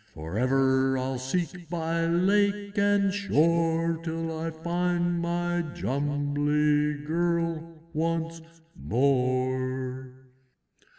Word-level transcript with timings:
For 0.15 0.35
ever 0.35 0.97
I'll 0.97 1.19
seek 1.19 1.69
by 1.69 2.07
lake 2.07 2.75
and 2.75 3.13
shore 3.13 3.99
Till 4.03 4.35
I 4.35 4.49
find 4.49 5.21
my 5.21 5.61
Jumbly 5.75 6.95
Girl 7.05 7.79
once 7.93 8.41
more!" 8.75 10.11